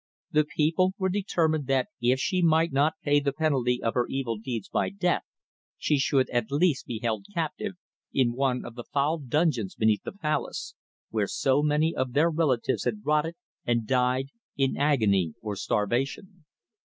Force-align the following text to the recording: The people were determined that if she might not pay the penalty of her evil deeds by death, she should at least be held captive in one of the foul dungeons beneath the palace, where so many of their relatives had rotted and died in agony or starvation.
The 0.31 0.45
people 0.45 0.95
were 0.97 1.09
determined 1.09 1.67
that 1.67 1.89
if 2.01 2.19
she 2.19 2.41
might 2.41 2.71
not 2.73 2.95
pay 3.03 3.19
the 3.19 3.31
penalty 3.31 3.83
of 3.83 3.93
her 3.93 4.07
evil 4.09 4.39
deeds 4.39 4.67
by 4.67 4.89
death, 4.89 5.21
she 5.77 5.99
should 5.99 6.27
at 6.31 6.49
least 6.51 6.87
be 6.87 7.01
held 7.03 7.27
captive 7.35 7.73
in 8.11 8.33
one 8.33 8.65
of 8.65 8.73
the 8.73 8.83
foul 8.83 9.19
dungeons 9.19 9.75
beneath 9.75 10.01
the 10.01 10.11
palace, 10.11 10.73
where 11.11 11.27
so 11.27 11.61
many 11.61 11.95
of 11.95 12.13
their 12.13 12.31
relatives 12.31 12.85
had 12.85 13.05
rotted 13.05 13.35
and 13.63 13.85
died 13.85 14.29
in 14.57 14.75
agony 14.75 15.35
or 15.39 15.55
starvation. 15.55 16.45